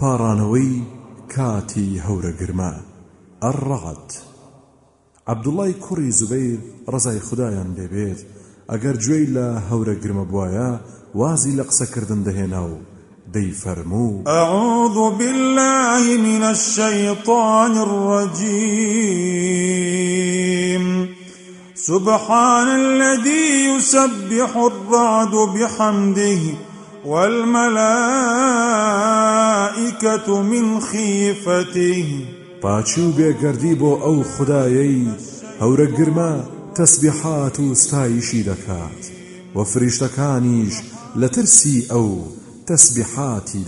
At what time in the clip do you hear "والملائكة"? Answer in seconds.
27.04-28.70